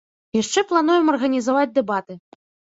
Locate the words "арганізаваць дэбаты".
1.15-2.13